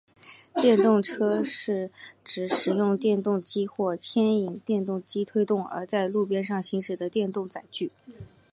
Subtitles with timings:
[0.55, 1.91] 电动车是
[2.25, 7.91] 指使用电动机或牵引电动机推动而在路面上行驶的电动载具。